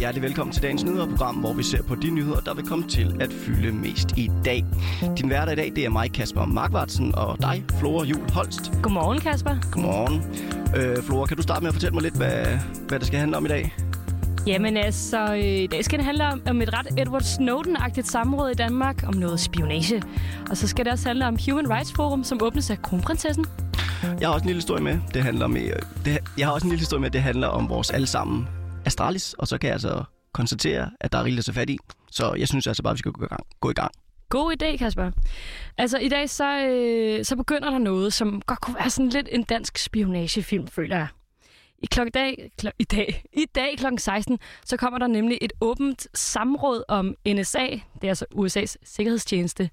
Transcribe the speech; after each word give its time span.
hjertelig 0.00 0.22
velkommen 0.22 0.52
til 0.52 0.62
dagens 0.62 0.84
nyhederprogram, 0.84 1.34
hvor 1.34 1.52
vi 1.52 1.62
ser 1.62 1.82
på 1.82 1.94
de 1.94 2.10
nyheder, 2.10 2.40
der 2.40 2.54
vil 2.54 2.66
komme 2.66 2.88
til 2.88 3.16
at 3.20 3.32
fylde 3.32 3.72
mest 3.72 4.18
i 4.18 4.30
dag. 4.44 4.64
Din 5.18 5.28
hverdag 5.28 5.52
i 5.52 5.56
dag, 5.56 5.72
det 5.76 5.84
er 5.84 5.88
mig, 5.88 6.12
Kasper 6.12 6.44
Markvartsen, 6.44 7.14
og 7.14 7.36
dig, 7.42 7.64
Flora 7.78 8.04
Jul 8.04 8.30
Holst. 8.32 8.72
Godmorgen, 8.82 9.20
Kasper. 9.20 9.56
Godmorgen. 9.72 10.22
Øh, 10.76 11.02
Flora, 11.02 11.26
kan 11.26 11.36
du 11.36 11.42
starte 11.42 11.60
med 11.60 11.68
at 11.68 11.74
fortælle 11.74 11.94
mig 11.94 12.02
lidt, 12.02 12.16
hvad, 12.16 12.58
hvad 12.88 12.98
det 12.98 13.06
skal 13.06 13.18
handle 13.18 13.36
om 13.36 13.44
i 13.44 13.48
dag? 13.48 13.74
Jamen 14.46 14.76
altså, 14.76 15.34
øh, 15.34 15.44
i 15.44 15.66
dag 15.66 15.84
skal 15.84 15.98
det 15.98 16.06
handle 16.06 16.26
om, 16.26 16.42
om 16.50 16.62
et 16.62 16.78
ret 16.78 16.86
Edward 16.98 17.22
Snowden-agtigt 17.22 18.10
samråd 18.10 18.50
i 18.50 18.54
Danmark, 18.54 19.04
om 19.06 19.14
noget 19.14 19.40
spionage. 19.40 20.02
Og 20.50 20.56
så 20.56 20.68
skal 20.68 20.84
det 20.84 20.92
også 20.92 21.08
handle 21.08 21.26
om 21.26 21.36
Human 21.48 21.70
Rights 21.70 21.92
Forum, 21.92 22.24
som 22.24 22.38
åbnes 22.42 22.70
af 22.70 22.82
kronprinsessen. 22.82 23.46
Jeg 24.20 24.28
har 24.28 24.34
også 24.34 24.44
en 24.44 24.46
lille 24.46 24.58
historie 24.58 24.82
med. 24.82 24.98
Det 25.14 25.22
handler 25.22 25.44
om, 25.44 25.56
øh, 25.56 25.62
det, 26.04 26.18
jeg 26.38 26.46
har 26.46 26.52
også 26.52 26.66
en 26.66 26.70
lille 26.70 26.80
historie 26.80 27.00
med, 27.00 27.10
det 27.10 27.22
handler 27.22 27.46
om 27.46 27.68
vores 27.68 27.90
allesammen 27.90 28.46
Astralis, 28.90 29.34
og 29.34 29.48
så 29.48 29.58
kan 29.58 29.68
jeg 29.68 29.74
altså 29.74 30.04
konstatere, 30.32 30.90
at 31.00 31.12
der 31.12 31.18
er 31.18 31.24
rigeligt 31.24 31.48
at 31.48 31.54
tage 31.54 31.60
fat 31.60 31.70
i. 31.70 31.78
Så 32.10 32.34
jeg 32.34 32.48
synes 32.48 32.66
altså 32.66 32.82
bare, 32.82 32.90
at 32.90 32.94
vi 32.94 32.98
skal 32.98 33.12
gå 33.12 33.24
i 33.24 33.28
gang. 33.28 33.46
Gå 33.60 33.70
i 33.70 33.72
gang. 33.72 33.90
God 34.28 34.62
idé, 34.62 34.76
Kasper. 34.76 35.10
Altså, 35.78 35.98
i 35.98 36.08
dag 36.08 36.30
så, 36.30 36.58
øh, 36.58 37.24
så 37.24 37.36
begynder 37.36 37.70
der 37.70 37.78
noget, 37.78 38.12
som 38.12 38.42
godt 38.46 38.60
kunne 38.60 38.76
være 38.76 38.90
sådan 38.90 39.08
lidt 39.08 39.28
en 39.32 39.42
dansk 39.42 39.78
spionagefilm, 39.78 40.66
føler 40.68 40.96
jeg. 40.96 41.06
I, 41.78 41.86
klok 41.86 42.08
dag, 42.14 42.50
kl- 42.62 42.76
i 42.78 42.84
dag, 42.84 43.24
i 43.32 43.44
dag 43.54 43.78
kl. 43.78 43.84
16, 43.98 44.38
så 44.64 44.76
kommer 44.76 44.98
der 44.98 45.06
nemlig 45.06 45.38
et 45.40 45.52
åbent 45.60 46.08
samråd 46.14 46.82
om 46.88 47.14
NSA, 47.28 47.66
det 47.94 48.04
er 48.04 48.08
altså 48.08 48.26
USA's 48.34 48.74
sikkerhedstjeneste, 48.84 49.70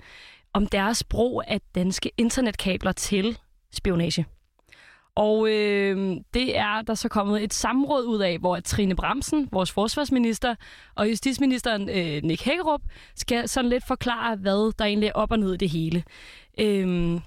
om 0.54 0.68
deres 0.68 1.04
brug 1.04 1.44
af 1.48 1.62
danske 1.76 2.12
internetkabler 2.18 2.92
til 2.92 3.38
spionage. 3.72 4.26
Og 5.18 5.50
øh, 5.50 6.18
det 6.34 6.58
er 6.58 6.82
der 6.82 6.96
så 6.96 7.10
kommet 7.10 7.44
et 7.44 7.54
samråd 7.54 8.06
ud 8.06 8.20
af, 8.20 8.40
hvor 8.40 8.60
Trine 8.60 8.96
Bramsen, 8.96 9.50
vores 9.52 9.72
forsvarsminister, 9.72 10.56
og 10.96 11.10
justitsministeren 11.10 11.90
øh, 11.90 12.24
Nick 12.24 12.42
Hækkerup 12.42 12.82
skal 13.16 13.50
sådan 13.50 13.70
lidt 13.70 13.88
forklare, 13.88 14.36
hvad 14.36 14.74
der 14.80 14.86
egentlig 14.86 15.08
er 15.08 15.14
op 15.14 15.32
og 15.32 15.40
ned 15.40 15.54
i 15.54 15.58
det 15.58 15.70
hele. 15.70 16.04
Øh, 16.60 17.20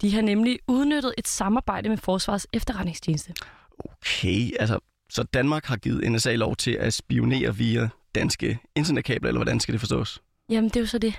de 0.00 0.14
har 0.14 0.22
nemlig 0.22 0.58
udnyttet 0.66 1.14
et 1.18 1.28
samarbejde 1.28 1.88
med 1.88 1.96
Forsvarets 1.96 2.46
efterretningstjeneste. 2.52 3.34
Okay, 3.78 4.50
altså, 4.60 4.78
så 5.10 5.22
Danmark 5.22 5.64
har 5.64 5.76
givet 5.76 6.12
NSA 6.12 6.34
lov 6.34 6.56
til 6.56 6.70
at 6.70 6.94
spionere 6.94 7.56
via 7.56 7.88
danske 8.14 8.58
internetkabler, 8.76 9.28
eller 9.28 9.38
hvordan 9.38 9.60
skal 9.60 9.72
det 9.72 9.80
forstås? 9.80 10.22
Jamen, 10.50 10.68
det 10.68 10.76
er 10.76 10.80
jo 10.80 10.86
så 10.86 10.98
det. 10.98 11.14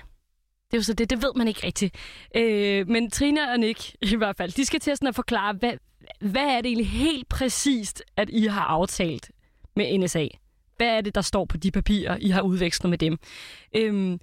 Det 0.70 0.76
er 0.76 0.78
jo 0.78 0.82
så 0.82 0.92
det, 0.92 1.10
det 1.10 1.22
ved 1.22 1.32
man 1.36 1.48
ikke 1.48 1.66
rigtigt. 1.66 1.94
Øh, 2.36 2.88
men 2.88 3.10
Trina 3.10 3.52
og 3.52 3.60
Nick, 3.60 3.94
i 4.02 4.16
hvert 4.16 4.36
fald, 4.36 4.52
de 4.52 4.64
skal 4.64 4.80
til 4.80 4.96
sådan 4.96 5.08
at 5.08 5.14
forklare, 5.14 5.52
hvad, 5.52 5.72
hvad 6.20 6.46
er 6.46 6.56
det 6.56 6.66
egentlig 6.66 6.88
helt 6.88 7.28
præcist, 7.28 8.02
at 8.16 8.30
I 8.30 8.46
har 8.46 8.64
aftalt 8.64 9.30
med 9.76 9.98
NSA? 9.98 10.26
Hvad 10.76 10.88
er 10.88 11.00
det, 11.00 11.14
der 11.14 11.20
står 11.20 11.44
på 11.44 11.56
de 11.56 11.70
papirer, 11.70 12.16
I 12.20 12.28
har 12.28 12.42
udvekslet 12.42 12.90
med 12.90 12.98
dem? 12.98 13.18
Øhm, 13.76 14.20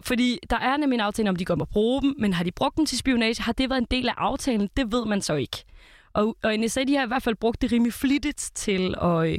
fordi 0.00 0.38
der 0.50 0.56
er 0.56 0.76
nemlig 0.76 0.96
en 0.96 1.00
aftale 1.00 1.28
om, 1.28 1.36
de 1.36 1.44
godt 1.44 1.58
må 1.58 1.64
bruge 1.64 2.02
dem, 2.02 2.14
men 2.18 2.32
har 2.32 2.44
de 2.44 2.50
brugt 2.52 2.76
dem 2.76 2.86
til 2.86 2.98
spionage? 2.98 3.42
Har 3.42 3.52
det 3.52 3.70
været 3.70 3.80
en 3.80 3.86
del 3.90 4.08
af 4.08 4.14
aftalen? 4.16 4.68
Det 4.76 4.92
ved 4.92 5.06
man 5.06 5.22
så 5.22 5.34
ikke. 5.34 5.64
Og, 6.12 6.36
og 6.42 6.56
NSA 6.56 6.84
de 6.84 6.96
har 6.96 7.04
i 7.04 7.08
hvert 7.08 7.22
fald 7.22 7.34
brugt 7.34 7.62
det 7.62 7.72
rimelig 7.72 7.92
flittigt 7.92 8.50
til 8.54 8.94
at 9.02 9.28
øh, 9.28 9.38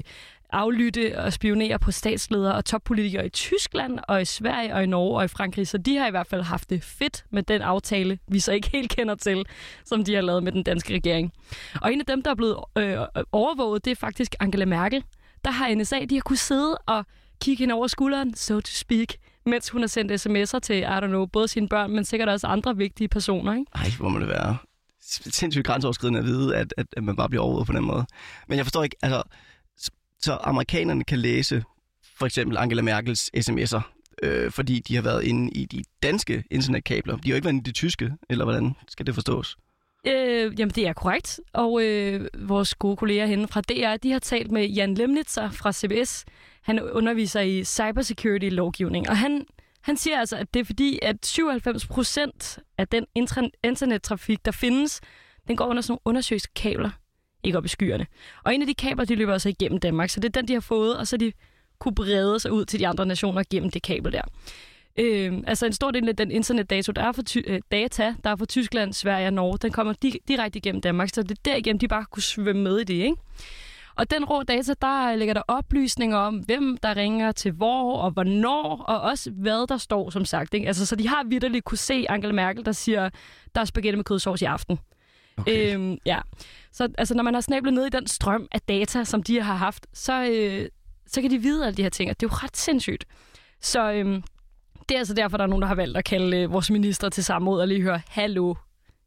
aflytte 0.51 1.19
og 1.19 1.33
spionere 1.33 1.79
på 1.79 1.91
statsledere 1.91 2.55
og 2.55 2.65
toppolitikere 2.65 3.25
i 3.25 3.29
Tyskland 3.29 3.99
og 4.07 4.21
i 4.21 4.25
Sverige 4.25 4.75
og 4.75 4.83
i 4.83 4.85
Norge 4.85 5.17
og 5.17 5.25
i 5.25 5.27
Frankrig. 5.27 5.67
Så 5.67 5.77
de 5.77 5.97
har 5.97 6.07
i 6.07 6.11
hvert 6.11 6.27
fald 6.27 6.41
haft 6.41 6.69
det 6.69 6.83
fedt 6.83 7.25
med 7.29 7.43
den 7.43 7.61
aftale, 7.61 8.19
vi 8.27 8.39
så 8.39 8.51
ikke 8.51 8.69
helt 8.71 8.91
kender 8.91 9.15
til, 9.15 9.45
som 9.85 10.03
de 10.03 10.13
har 10.15 10.21
lavet 10.21 10.43
med 10.43 10.51
den 10.51 10.63
danske 10.63 10.93
regering. 10.93 11.33
Og 11.81 11.93
en 11.93 11.99
af 11.99 12.05
dem, 12.05 12.21
der 12.21 12.31
er 12.31 12.35
blevet 12.35 12.57
øh, 12.77 12.97
overvåget, 13.31 13.85
det 13.85 13.91
er 13.91 13.95
faktisk 13.95 14.35
Angela 14.39 14.65
Merkel. 14.65 15.03
Der 15.45 15.51
har 15.51 15.75
NSA, 15.75 16.05
de 16.09 16.15
har 16.15 16.21
kunnet 16.21 16.39
sidde 16.39 16.77
og 16.77 17.05
kigge 17.41 17.61
hende 17.61 17.73
over 17.73 17.87
skulderen, 17.87 18.35
so 18.35 18.59
to 18.59 18.71
speak, 18.71 19.07
mens 19.45 19.69
hun 19.69 19.81
har 19.81 19.87
sendt 19.87 20.11
sms'er 20.11 20.59
til, 20.59 20.77
I 20.77 20.83
don't 20.83 21.07
know, 21.07 21.25
både 21.25 21.47
sine 21.47 21.67
børn, 21.67 21.91
men 21.91 22.05
sikkert 22.05 22.29
også 22.29 22.47
andre 22.47 22.77
vigtige 22.77 23.07
personer. 23.07 23.53
Ikke? 23.53 23.65
Ej, 23.75 23.89
hvor 23.97 24.09
må 24.09 24.19
det 24.19 24.27
være 24.27 24.57
sindssygt 25.01 25.65
grænseoverskridende 25.65 26.19
at 26.19 26.25
vide, 26.25 26.55
at, 26.55 26.73
at, 26.77 26.85
at 26.97 27.03
man 27.03 27.15
bare 27.15 27.29
bliver 27.29 27.43
overvåget 27.43 27.67
på 27.67 27.73
den 27.73 27.83
måde. 27.83 28.05
Men 28.47 28.57
jeg 28.57 28.65
forstår 28.65 28.83
ikke, 28.83 28.95
altså, 29.01 29.23
så 30.21 30.37
amerikanerne 30.43 31.03
kan 31.03 31.19
læse 31.19 31.63
for 32.21 32.25
eksempel 32.25 32.57
Angela 32.57 32.81
Merkels 32.81 33.31
sms'er, 33.37 33.81
øh, 34.23 34.51
fordi 34.51 34.79
de 34.79 34.95
har 34.95 35.01
været 35.01 35.23
inde 35.23 35.51
i 35.51 35.65
de 35.65 35.83
danske 36.03 36.43
internetkabler. 36.51 37.15
De 37.15 37.29
har 37.29 37.29
jo 37.29 37.35
ikke 37.35 37.45
været 37.45 37.53
inde 37.53 37.69
i 37.69 37.69
de 37.69 37.71
tyske, 37.71 38.11
eller 38.29 38.45
hvordan 38.45 38.75
skal 38.87 39.05
det 39.05 39.13
forstås? 39.15 39.57
Øh, 40.07 40.59
jamen, 40.59 40.71
det 40.75 40.87
er 40.87 40.93
korrekt. 40.93 41.39
Og 41.53 41.83
øh, 41.83 42.27
vores 42.39 42.75
gode 42.75 42.97
kolleger 42.97 43.25
henne 43.25 43.47
fra 43.47 43.61
DR, 43.61 43.97
de 43.97 44.11
har 44.11 44.19
talt 44.19 44.51
med 44.51 44.65
Jan 44.65 44.93
Lemnitzer 44.93 45.49
fra 45.49 45.73
CBS. 45.73 46.25
Han 46.61 46.81
underviser 46.81 47.41
i 47.41 47.63
cybersecurity-lovgivning, 47.63 49.09
og 49.09 49.17
han, 49.17 49.45
han 49.81 49.97
siger 49.97 50.19
altså, 50.19 50.37
at 50.37 50.53
det 50.53 50.59
er 50.59 50.63
fordi, 50.63 50.99
at 51.01 51.25
97 51.25 51.87
procent 51.87 52.59
af 52.77 52.87
den 52.87 53.05
internettrafik, 53.63 54.45
der 54.45 54.51
findes, 54.51 55.01
den 55.47 55.55
går 55.55 55.65
under 55.65 55.81
sådan 55.81 55.91
nogle 55.91 56.01
undersøgelseskabler 56.05 56.89
ikke 57.43 57.57
op 57.57 57.65
i 57.65 57.67
skyerne. 57.67 58.05
Og 58.43 58.55
en 58.55 58.61
af 58.61 58.67
de 58.67 58.73
kabler, 58.73 59.05
de 59.05 59.15
løber 59.15 59.33
altså 59.33 59.49
igennem 59.49 59.79
Danmark, 59.79 60.09
så 60.09 60.19
det 60.19 60.27
er 60.27 60.41
den, 60.41 60.47
de 60.47 60.53
har 60.53 60.59
fået, 60.59 60.97
og 60.97 61.07
så 61.07 61.17
de 61.17 61.31
kunne 61.79 61.95
brede 61.95 62.39
sig 62.39 62.51
ud 62.51 62.65
til 62.65 62.79
de 62.79 62.87
andre 62.87 63.05
nationer 63.05 63.43
gennem 63.51 63.71
det 63.71 63.81
kabel 63.81 64.11
der. 64.11 64.21
Øh, 64.99 65.33
altså 65.47 65.65
en 65.65 65.73
stor 65.73 65.91
del 65.91 66.09
af 66.09 66.15
den 66.15 66.31
internetdata, 66.31 66.91
der 66.91 67.01
er 67.03 67.11
for, 67.11 67.21
ty- 67.21 67.41
øh, 67.47 67.61
data, 67.71 68.15
der 68.23 68.29
er 68.29 68.35
fra 68.35 68.45
Tyskland, 68.45 68.93
Sverige 68.93 69.27
og 69.27 69.33
Norge, 69.33 69.57
den 69.57 69.71
kommer 69.71 69.93
di- 70.05 70.23
direkte 70.27 70.57
igennem 70.57 70.81
Danmark, 70.81 71.09
så 71.13 71.23
det 71.23 71.31
er 71.31 71.41
derigennem, 71.45 71.79
de 71.79 71.87
bare 71.87 72.05
kunne 72.11 72.23
svømme 72.23 72.61
med 72.61 72.77
i 72.77 72.83
det, 72.83 72.93
ikke? 72.93 73.15
Og 73.95 74.11
den 74.11 74.25
rå 74.25 74.43
data, 74.43 74.73
der 74.81 75.15
ligger 75.15 75.33
der 75.33 75.41
oplysninger 75.47 76.17
om, 76.17 76.35
hvem 76.35 76.77
der 76.77 76.95
ringer 76.95 77.31
til 77.31 77.51
hvor 77.51 77.97
og 77.97 78.11
hvornår, 78.11 78.83
og 78.87 79.01
også 79.01 79.31
hvad 79.31 79.67
der 79.67 79.77
står, 79.77 80.09
som 80.09 80.25
sagt. 80.25 80.53
Ikke? 80.53 80.67
Altså, 80.67 80.85
så 80.85 80.95
de 80.95 81.07
har 81.07 81.23
vidderligt 81.29 81.65
kunne 81.65 81.77
se 81.77 82.05
Angela 82.09 82.33
Merkel, 82.33 82.65
der 82.65 82.71
siger, 82.71 83.09
der 83.55 83.61
er 83.61 83.65
spaghetti 83.65 83.95
med 83.95 84.03
kødsovs 84.03 84.41
i 84.41 84.45
aften. 84.45 84.79
Okay. 85.37 85.73
Øhm, 85.73 85.97
ja. 86.05 86.19
Så 86.71 86.89
altså, 86.97 87.15
når 87.15 87.23
man 87.23 87.33
har 87.33 87.41
snablet 87.41 87.73
ned 87.73 87.85
i 87.85 87.89
den 87.89 88.07
strøm 88.07 88.47
af 88.51 88.61
data, 88.61 89.03
som 89.03 89.23
de 89.23 89.41
har 89.41 89.55
haft, 89.55 89.87
så, 89.93 90.23
øh, 90.23 90.69
så 91.07 91.21
kan 91.21 91.31
de 91.31 91.37
vide 91.37 91.65
alle 91.65 91.77
de 91.77 91.83
her 91.83 91.89
ting, 91.89 92.09
og 92.09 92.19
det 92.19 92.25
er 92.25 92.29
jo 92.33 92.37
ret 92.43 92.57
sindssygt. 92.57 93.05
Så 93.61 93.91
øh, 93.91 94.21
det 94.89 94.95
er 94.95 94.99
altså 94.99 95.13
derfor, 95.13 95.37
der 95.37 95.43
er 95.43 95.47
nogen, 95.47 95.61
der 95.61 95.67
har 95.67 95.75
valgt 95.75 95.97
at 95.97 96.05
kalde 96.05 96.37
øh, 96.37 96.51
vores 96.51 96.69
minister 96.69 97.09
til 97.09 97.23
samråd 97.23 97.61
og 97.61 97.67
lige 97.67 97.81
høre, 97.81 98.01
hallo, 98.07 98.53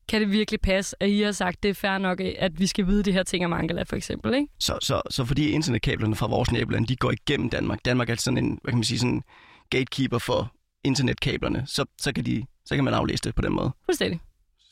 kan 0.08 0.20
det 0.20 0.30
virkelig 0.30 0.60
passe, 0.60 0.96
at 1.00 1.08
I 1.08 1.20
har 1.20 1.32
sagt, 1.32 1.62
det 1.62 1.68
er 1.68 1.74
fair 1.74 1.98
nok, 1.98 2.20
at 2.20 2.60
vi 2.60 2.66
skal 2.66 2.86
vide 2.86 3.02
de 3.02 3.12
her 3.12 3.22
ting 3.22 3.44
om 3.44 3.52
Angela, 3.52 3.82
for 3.82 3.96
eksempel, 3.96 4.34
ikke? 4.34 4.48
Så, 4.58 4.78
så, 4.82 5.02
så 5.10 5.24
fordi 5.24 5.50
internetkablerne 5.50 6.16
fra 6.16 6.26
vores 6.26 6.52
naboland, 6.52 6.86
de 6.86 6.96
går 6.96 7.10
igennem 7.10 7.50
Danmark, 7.50 7.84
Danmark 7.84 8.10
er 8.10 8.14
sådan 8.14 8.38
en, 8.38 8.58
hvad 8.62 8.72
kan 8.72 8.78
man 8.78 8.84
sige, 8.84 8.98
sådan 8.98 9.22
gatekeeper 9.70 10.18
for 10.18 10.52
internetkablerne, 10.84 11.64
så, 11.66 11.84
så, 12.00 12.12
kan, 12.12 12.26
de, 12.26 12.46
så 12.64 12.74
kan 12.74 12.84
man 12.84 12.94
aflæse 12.94 13.22
det 13.22 13.34
på 13.34 13.42
den 13.42 13.52
måde. 13.52 13.70
Fuldstændig. 13.84 14.20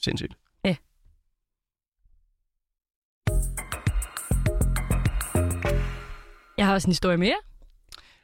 Sindssygt. 0.02 0.34
Jeg 6.62 6.68
har 6.68 6.74
også 6.74 6.86
en 6.86 6.90
historie 6.90 7.16
mere. 7.16 7.34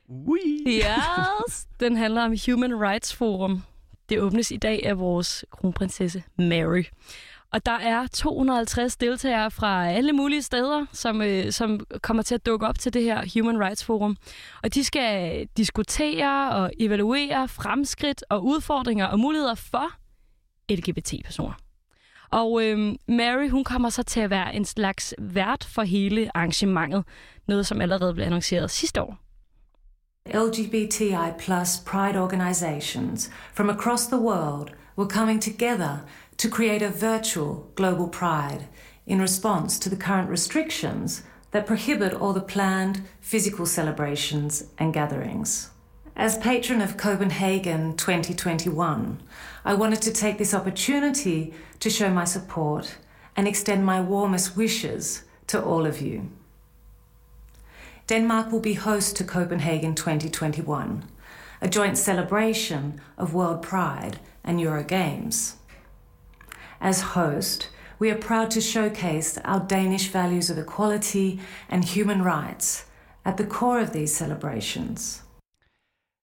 Ui. 0.08 0.38
Yes. 0.66 1.66
Den 1.80 1.96
handler 1.96 2.22
om 2.24 2.34
Human 2.46 2.80
Rights 2.80 3.14
Forum. 3.14 3.62
Det 4.08 4.20
åbnes 4.20 4.50
i 4.50 4.56
dag 4.56 4.86
af 4.86 4.98
vores 4.98 5.44
kronprinsesse 5.50 6.22
Mary. 6.36 6.84
Og 7.52 7.66
der 7.66 7.78
er 7.78 8.06
250 8.06 8.96
deltagere 8.96 9.50
fra 9.50 9.88
alle 9.88 10.12
mulige 10.12 10.42
steder, 10.42 10.86
som, 10.92 11.22
øh, 11.22 11.52
som 11.52 11.86
kommer 12.02 12.22
til 12.22 12.34
at 12.34 12.46
dukke 12.46 12.66
op 12.66 12.78
til 12.78 12.94
det 12.94 13.02
her 13.02 13.24
Human 13.34 13.64
Rights 13.64 13.84
Forum. 13.84 14.16
Og 14.62 14.74
de 14.74 14.84
skal 14.84 15.46
diskutere 15.56 16.52
og 16.52 16.70
evaluere 16.80 17.48
fremskridt 17.48 18.24
og 18.30 18.44
udfordringer 18.44 19.06
og 19.06 19.18
muligheder 19.20 19.54
for 19.54 19.92
LGBT-personer. 20.70 21.54
Og 22.30 22.64
øh, 22.64 22.94
Mary, 23.08 23.48
hun 23.50 23.64
kommer 23.64 23.88
så 23.88 24.02
til 24.02 24.20
at 24.20 24.30
være 24.30 24.54
en 24.54 24.64
slags 24.64 25.14
vært 25.18 25.64
for 25.64 25.82
hele 25.82 26.30
arrangementet. 26.34 27.04
Noget, 27.46 27.66
som 27.66 27.80
allerede 27.80 28.14
blev 28.14 28.26
annonceret 28.26 28.70
sidste 28.70 29.02
år. 29.02 29.18
LGBTI 30.34 31.32
plus 31.38 31.78
pride 31.86 32.20
organizations 32.20 33.30
from 33.54 33.70
across 33.70 34.06
the 34.06 34.20
world 34.20 34.68
were 34.98 35.08
coming 35.08 35.42
together 35.42 35.98
to 36.38 36.48
create 36.50 36.82
a 36.82 36.90
virtual 36.90 37.64
global 37.76 38.08
pride 38.08 38.66
in 39.06 39.22
response 39.22 39.80
to 39.80 39.88
the 39.88 39.98
current 39.98 40.30
restrictions 40.30 41.24
that 41.52 41.66
prohibit 41.66 42.12
all 42.12 42.32
the 42.32 42.46
planned 42.48 42.96
physical 43.20 43.66
celebrations 43.66 44.64
and 44.78 44.92
gatherings. 44.92 45.70
As 46.18 46.36
patron 46.36 46.80
of 46.80 46.96
Copenhagen 46.96 47.96
2021, 47.96 49.22
I 49.64 49.74
wanted 49.74 50.02
to 50.02 50.12
take 50.12 50.36
this 50.36 50.52
opportunity 50.52 51.54
to 51.78 51.88
show 51.88 52.10
my 52.10 52.24
support 52.24 52.96
and 53.36 53.46
extend 53.46 53.86
my 53.86 54.00
warmest 54.00 54.56
wishes 54.56 55.22
to 55.46 55.62
all 55.62 55.86
of 55.86 56.00
you. 56.00 56.28
Denmark 58.08 58.50
will 58.50 58.58
be 58.58 58.74
host 58.74 59.14
to 59.16 59.22
Copenhagen 59.24 59.94
2021, 59.94 61.04
a 61.60 61.68
joint 61.68 61.96
celebration 61.96 63.00
of 63.16 63.32
World 63.32 63.62
Pride 63.62 64.18
and 64.42 64.58
Eurogames. 64.58 65.54
As 66.80 67.12
host, 67.14 67.68
we 68.00 68.10
are 68.10 68.18
proud 68.18 68.50
to 68.50 68.60
showcase 68.60 69.38
our 69.44 69.60
Danish 69.60 70.08
values 70.08 70.50
of 70.50 70.58
equality 70.58 71.38
and 71.68 71.84
human 71.84 72.22
rights 72.22 72.86
at 73.24 73.36
the 73.36 73.46
core 73.46 73.78
of 73.78 73.92
these 73.92 74.12
celebrations. 74.12 75.22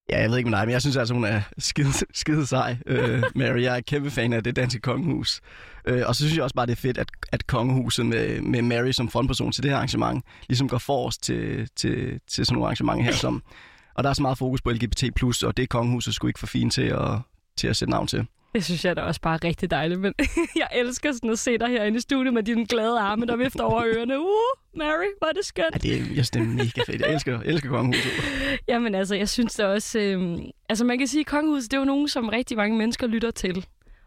Ja, 0.09 0.21
jeg 0.21 0.29
ved 0.29 0.37
ikke 0.37 0.49
med 0.49 0.57
dig, 0.57 0.67
men 0.67 0.73
jeg 0.73 0.81
synes 0.81 0.97
altså, 0.97 1.13
hun 1.13 1.23
er 1.23 1.41
skide, 1.57 1.91
skide 2.13 2.47
sej, 2.47 2.77
øh, 2.85 3.23
Mary. 3.35 3.61
Jeg 3.61 3.77
er 3.77 3.81
kæmpe 3.81 4.11
fan 4.11 4.33
af 4.33 4.43
det 4.43 4.55
danske 4.55 4.79
kongehus. 4.79 5.41
Øh, 5.85 6.03
og 6.07 6.15
så 6.15 6.19
synes 6.19 6.35
jeg 6.35 6.43
også 6.43 6.55
bare, 6.55 6.65
det 6.65 6.71
er 6.71 6.75
fedt, 6.75 6.97
at, 6.97 7.09
at 7.31 7.47
kongehuset 7.47 8.05
med, 8.05 8.41
med 8.41 8.61
Mary 8.61 8.91
som 8.91 9.09
frontperson 9.09 9.51
til 9.51 9.63
det 9.63 9.71
her 9.71 9.75
arrangement, 9.75 10.23
ligesom 10.47 10.69
går 10.69 10.77
forrest 10.77 11.23
til, 11.23 11.69
til, 11.75 12.19
til 12.27 12.45
sådan 12.45 12.53
nogle 12.53 12.65
arrangementer 12.65 13.03
her. 13.03 13.13
Som, 13.13 13.43
og 13.95 14.03
der 14.03 14.09
er 14.09 14.13
så 14.13 14.21
meget 14.21 14.37
fokus 14.37 14.61
på 14.61 14.71
LGBT+, 14.71 15.03
og 15.43 15.57
det 15.57 15.69
kongehuset 15.69 16.15
skulle 16.15 16.29
ikke 16.29 16.39
for 16.39 16.47
fint 16.47 16.73
til 16.73 16.81
at, 16.81 17.19
til 17.57 17.67
at 17.67 17.75
sætte 17.75 17.91
navn 17.91 18.07
til. 18.07 18.27
Det 18.55 18.65
synes 18.65 18.85
jeg 18.85 18.95
da 18.95 19.01
også 19.01 19.21
bare 19.21 19.37
rigtig 19.43 19.71
dejligt, 19.71 19.99
men 19.99 20.13
jeg 20.61 20.67
elsker 20.73 21.11
sådan 21.11 21.29
at 21.29 21.39
se 21.39 21.57
dig 21.57 21.67
herinde 21.67 21.97
i 21.97 22.01
studiet 22.01 22.33
med 22.33 22.43
dine 22.43 22.65
glade 22.65 22.99
arme, 22.99 23.25
der 23.25 23.35
vifter 23.35 23.63
over 23.63 23.83
ørerne. 23.85 24.19
Uh, 24.19 24.77
Mary, 24.77 25.05
hvor 25.17 25.27
er 25.27 25.31
det 25.31 25.45
skønt. 25.45 25.67
Ja, 25.73 25.77
det 25.77 25.93
er, 25.93 25.97
jeg 25.97 26.07
synes, 26.07 26.29
det 26.29 26.41
er 26.41 26.45
mega 26.45 26.81
fedt. 26.87 27.01
Jeg 27.01 27.13
elsker, 27.13 27.39
elsker 27.39 27.69
kongehuset. 27.69 28.11
Jamen 28.67 28.95
altså, 28.95 29.15
jeg 29.15 29.29
synes 29.29 29.53
det 29.53 29.65
også... 29.65 29.99
Øh, 29.99 30.37
altså 30.69 30.85
man 30.85 30.97
kan 30.97 31.07
sige, 31.07 31.19
at 31.19 31.25
kongehuset, 31.25 31.71
det 31.71 31.77
er 31.77 31.81
jo 31.81 31.85
nogen, 31.85 32.07
som 32.07 32.29
rigtig 32.29 32.57
mange 32.57 32.77
mennesker 32.77 33.07
lytter 33.07 33.31
til. 33.31 33.65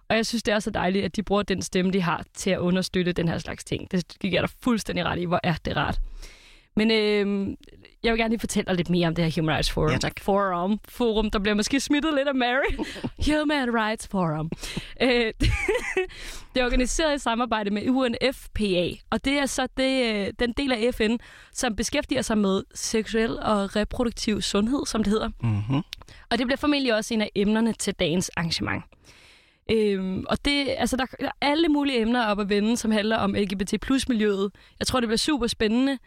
Og 0.09 0.17
jeg 0.17 0.27
synes, 0.27 0.43
det 0.43 0.55
er 0.55 0.59
så 0.59 0.71
dejligt, 0.71 1.05
at 1.05 1.17
de 1.17 1.23
bruger 1.23 1.43
den 1.43 1.63
stemme, 1.63 1.93
de 1.93 2.03
har 2.03 2.25
til 2.35 2.51
at 2.51 2.59
understøtte 2.59 3.13
den 3.13 3.29
her 3.29 3.39
slags 3.39 3.65
ting. 3.65 3.93
Det 3.93 4.17
giver 4.21 4.41
dig 4.41 4.51
fuldstændig 4.63 5.05
ret 5.05 5.19
i. 5.19 5.25
Hvor 5.25 5.41
er 5.43 5.55
det 5.65 5.77
rart. 5.77 5.99
Men 6.79 6.91
øh, 6.91 7.57
jeg 8.03 8.13
vil 8.13 8.19
gerne 8.19 8.31
lige 8.31 8.41
fortælle 8.41 8.67
dig 8.67 8.75
lidt 8.77 8.91
mere 8.91 9.09
om 9.09 9.15
det 9.15 9.25
her 9.25 9.41
Human 9.41 9.55
Rights 9.55 9.71
Forum. 9.71 9.91
Ja, 9.91 9.99
tak. 9.99 10.21
Forum. 10.21 10.81
Forum, 10.89 11.31
der 11.31 11.39
bliver 11.39 11.55
måske 11.55 11.81
smittet 11.81 12.15
lidt 12.15 12.29
af 12.29 12.35
Mary. 12.35 12.73
Human 13.29 13.75
Rights 13.75 14.09
Forum. 14.09 14.51
Øh, 15.03 15.09
det 16.55 16.61
er 16.61 16.65
organiseret 16.65 17.17
i 17.17 17.19
samarbejde 17.19 17.71
med 17.71 17.89
UNFPA, 17.89 18.91
og 19.11 19.25
det 19.25 19.33
er 19.33 19.47
så 19.47 19.69
det, 19.77 20.15
øh, 20.15 20.33
den 20.39 20.53
del 20.53 20.73
af 20.73 20.95
FN, 20.95 21.17
som 21.53 21.77
beskæftiger 21.77 22.23
sig 22.23 22.39
med 22.39 22.63
seksuel 22.75 23.39
og 23.39 23.77
reproduktiv 23.77 24.43
sundhed, 24.43 24.87
som 24.87 25.05
det 25.05 25.11
hedder. 25.13 25.29
Mm-hmm. 25.43 25.83
Og 26.31 26.39
det 26.39 26.47
bliver 26.47 26.57
formentlig 26.57 26.95
også 26.95 27.15
en 27.15 27.21
af 27.21 27.31
emnerne 27.35 27.73
til 27.73 27.95
dagens 27.95 28.31
arrangement. 28.37 28.85
Øhm, 29.71 30.25
og 30.29 30.45
det, 30.45 30.75
altså, 30.79 30.97
der, 30.97 31.07
der 31.21 31.27
er 31.27 31.31
alle 31.41 31.69
mulige 31.69 32.01
emner 32.01 32.27
op 32.27 32.41
at 32.41 32.49
vende, 32.49 32.77
som 32.77 32.91
handler 32.91 33.17
om 33.17 33.35
LGBT 33.35 33.75
plus 33.83 34.09
miljøet. 34.09 34.51
Jeg 34.79 34.87
tror, 34.87 35.01
det 35.01 35.09
bliver 35.09 35.19
super 35.19 35.47
spændende. 35.47 35.99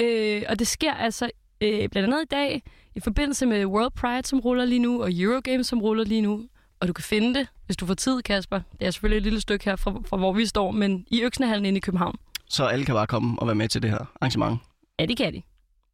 Øh, 0.00 0.42
og 0.48 0.58
det 0.58 0.66
sker 0.66 0.94
altså 0.94 1.30
øh, 1.60 1.88
blandt 1.88 1.96
andet 1.96 2.22
i 2.22 2.28
dag 2.30 2.62
i 2.94 3.00
forbindelse 3.00 3.46
med 3.46 3.66
World 3.66 3.90
Pride, 3.90 4.26
som 4.26 4.40
ruller 4.40 4.64
lige 4.64 4.78
nu, 4.78 5.02
og 5.02 5.10
Eurogames, 5.12 5.66
som 5.66 5.82
ruller 5.82 6.04
lige 6.04 6.20
nu. 6.20 6.44
Og 6.80 6.88
du 6.88 6.92
kan 6.92 7.04
finde 7.04 7.34
det, 7.38 7.48
hvis 7.66 7.76
du 7.76 7.86
får 7.86 7.94
tid, 7.94 8.22
Kasper. 8.22 8.60
Det 8.80 8.86
er 8.86 8.90
selvfølgelig 8.90 9.16
et 9.16 9.22
lille 9.22 9.40
stykke 9.40 9.64
her 9.64 9.76
fra, 9.76 9.94
fra 10.06 10.16
hvor 10.16 10.32
vi 10.32 10.46
står, 10.46 10.70
men 10.70 11.06
i 11.10 11.22
Øksnehallen 11.22 11.66
inde 11.66 11.76
i 11.76 11.80
København. 11.80 12.18
Så 12.48 12.64
alle 12.64 12.84
kan 12.84 12.94
bare 12.94 13.06
komme 13.06 13.38
og 13.38 13.46
være 13.46 13.54
med 13.54 13.68
til 13.68 13.82
det 13.82 13.90
her 13.90 13.98
arrangement. 14.20 14.58
Ja, 14.98 15.06
det 15.06 15.16
kan 15.16 15.32
de. 15.32 15.42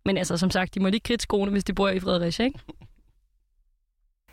Men 0.05 0.17
altså, 0.17 0.37
som 0.37 0.51
sagt, 0.51 0.75
de 0.75 0.81
må 0.81 0.89
lige 0.89 1.01
kridte 1.01 1.23
skoene, 1.23 1.51
hvis 1.51 1.65
de 1.65 1.73
bor 1.75 1.89
i 1.89 2.01
Fredericia, 2.01 2.45
ikke? 2.45 2.59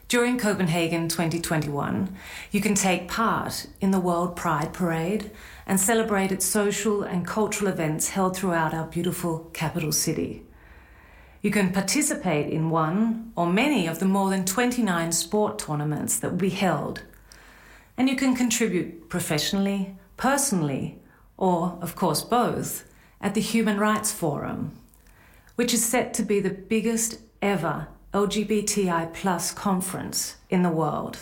During 0.09 0.39
Copenhagen 0.39 1.07
2021, 1.07 2.15
you 2.49 2.61
can 2.61 2.73
take 2.73 3.07
part 3.07 3.67
in 3.79 3.91
the 3.91 3.99
World 3.99 4.35
Pride 4.35 4.73
Parade 4.73 5.29
and 5.67 5.79
celebrate 5.79 6.31
its 6.31 6.47
social 6.47 7.03
and 7.03 7.27
cultural 7.27 7.71
events 7.71 8.09
held 8.09 8.35
throughout 8.35 8.73
our 8.73 8.87
beautiful 8.87 9.51
capital 9.53 9.91
city. 9.91 10.41
You 11.43 11.51
can 11.51 11.71
participate 11.71 12.51
in 12.51 12.71
one 12.71 13.31
or 13.35 13.45
many 13.45 13.85
of 13.85 13.99
the 13.99 14.07
more 14.07 14.31
than 14.31 14.45
29 14.45 15.11
sport 15.11 15.59
tournaments 15.59 16.17
that 16.17 16.31
will 16.31 16.39
be 16.39 16.49
held. 16.49 17.03
And 17.95 18.09
you 18.09 18.15
can 18.15 18.35
contribute 18.35 19.09
professionally, 19.09 19.95
personally, 20.17 20.97
or, 21.37 21.77
of 21.83 21.95
course, 21.95 22.23
both, 22.23 22.83
at 23.21 23.35
the 23.35 23.41
Human 23.41 23.77
Rights 23.77 24.11
Forum, 24.11 24.71
which 25.53 25.71
is 25.71 25.85
set 25.85 26.15
to 26.15 26.23
be 26.23 26.39
the 26.39 26.49
biggest 26.49 27.19
ever 27.43 27.89
LGBTI 28.13 29.13
plus 29.13 29.49
conference 29.53 30.37
in 30.49 30.63
the 30.63 30.71
world. 30.71 31.17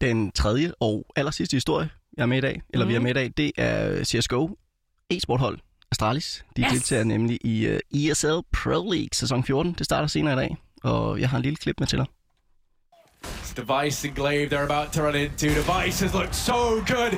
Den 0.00 0.32
tredje 0.32 0.72
og 0.80 1.06
aller 1.16 1.30
sidste 1.30 1.54
historie, 1.56 1.88
jeg 2.16 2.22
er 2.22 2.26
med 2.26 2.38
i 2.38 2.40
dag, 2.40 2.62
eller 2.70 2.84
mm. 2.86 2.88
vi 2.88 2.94
er 2.94 2.98
Mhm. 2.98 3.02
med 3.02 3.10
i 3.10 3.14
dag, 3.14 3.32
det 3.36 3.52
er 3.56 4.04
CSGO 4.04 4.48
e-sporthold 5.10 5.58
Astralis. 5.92 6.44
De 6.56 6.62
Yes. 6.62 6.70
deltager 6.72 7.04
nemlig 7.04 7.38
i 7.44 7.68
uh, 7.68 7.78
ESL 8.00 8.38
Pro 8.52 8.90
League 8.92 9.08
sæson 9.12 9.44
14. 9.44 9.72
Det 9.78 9.84
starter 9.84 10.06
senere 10.08 10.32
i 10.34 10.36
dag, 10.36 10.56
og 10.84 11.20
jeg 11.20 11.28
har 11.28 11.36
en 11.36 11.42
lille 11.42 11.56
klip 11.56 11.76
med 11.80 11.86
til 11.86 11.98
dig. 11.98 12.06
Device 13.56 14.08
and 14.08 14.16
Glaive 14.16 14.48
they're 14.52 14.72
about 14.72 14.92
to 14.92 15.00
run 15.06 15.14
into. 15.14 15.46
Device 15.46 16.04
has 16.04 16.14
looked 16.14 16.34
so 16.34 16.54
good. 16.94 17.12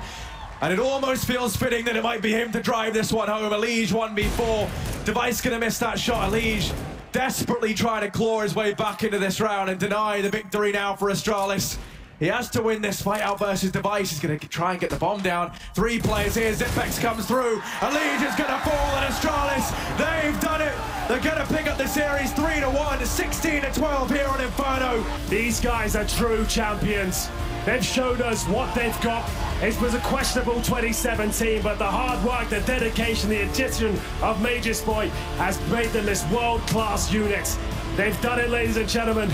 And 0.60 0.72
it 0.72 0.78
almost 0.78 1.26
feels 1.26 1.56
fitting 1.56 1.84
that 1.84 1.96
it 1.96 2.02
might 2.02 2.22
be 2.22 2.32
him 2.32 2.50
to 2.52 2.62
drive 2.62 2.94
this 2.94 3.12
one 3.12 3.28
home. 3.28 3.52
Elige 3.52 3.92
one 3.92 4.14
before. 4.14 4.68
Device 5.04 5.40
gonna 5.40 5.58
miss 5.58 5.78
that 5.78 5.98
shot. 5.98 6.28
A 6.28 6.36
Elige 6.36 6.72
desperately 7.12 7.74
trying 7.74 8.02
to 8.02 8.10
claw 8.10 8.40
his 8.40 8.54
way 8.54 8.74
back 8.74 9.02
into 9.02 9.18
this 9.18 9.40
round 9.40 9.70
and 9.70 9.80
deny 9.80 10.20
the 10.20 10.30
victory 10.30 10.72
now 10.72 10.94
for 10.94 11.10
Astralis. 11.10 11.78
He 12.18 12.26
has 12.26 12.48
to 12.50 12.62
win 12.62 12.80
this 12.80 13.02
fight 13.02 13.20
out 13.20 13.38
versus 13.38 13.70
Device. 13.70 14.10
He's 14.10 14.20
going 14.20 14.38
to 14.38 14.48
try 14.48 14.72
and 14.72 14.80
get 14.80 14.90
the 14.90 14.96
bomb 14.96 15.20
down. 15.20 15.52
Three 15.74 15.98
players 15.98 16.34
here. 16.34 16.52
Zipex 16.52 17.00
comes 17.00 17.26
through. 17.26 17.58
A 17.58 17.86
Elige 17.86 18.28
is 18.28 18.34
going 18.36 18.50
to 18.50 18.58
fall 18.64 18.96
and 18.96 19.12
Astralis. 19.12 19.70
They've 19.98 20.40
done 20.40 20.62
it. 20.62 20.72
They're 21.08 21.20
going 21.20 21.46
to 21.46 21.54
pick 21.54 21.66
up 21.66 21.76
the 21.76 21.86
series 21.86 22.32
3 22.32 22.60
to 22.60 22.70
1, 22.70 23.04
16 23.04 23.62
to 23.62 23.72
12 23.72 24.10
here 24.10 24.26
on 24.28 24.40
Inferno. 24.40 25.04
These 25.28 25.60
guys 25.60 25.94
are 25.94 26.06
true 26.06 26.46
champions. 26.46 27.28
They've 27.66 27.84
showed 27.84 28.20
us 28.20 28.46
what 28.46 28.72
they've 28.76 29.00
got. 29.00 29.28
It 29.60 29.80
was 29.80 29.94
a 29.94 29.98
questionable 29.98 30.62
2017, 30.62 31.62
but 31.62 31.78
the 31.78 31.84
hard 31.84 32.24
work, 32.24 32.48
the 32.48 32.60
dedication, 32.60 33.28
the 33.28 33.42
addition 33.42 33.92
of 34.22 34.36
Magisboy 34.38 35.08
has 35.38 35.58
made 35.68 35.88
them 35.88 36.06
this 36.06 36.24
world-class 36.30 37.12
unit. 37.12 37.58
They've 37.96 38.20
done 38.22 38.38
it, 38.38 38.50
ladies 38.50 38.76
and 38.76 38.88
gentlemen. 38.88 39.28